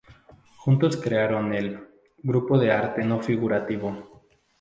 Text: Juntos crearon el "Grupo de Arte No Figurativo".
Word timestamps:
Juntos 0.57 0.97
crearon 0.97 1.53
el 1.53 1.79
"Grupo 2.23 2.57
de 2.57 2.71
Arte 2.71 3.03
No 3.03 3.21
Figurativo". 3.21 4.23